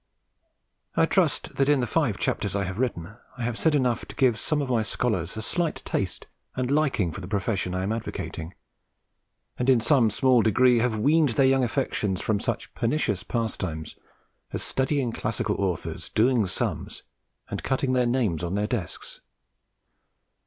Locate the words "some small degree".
9.79-10.79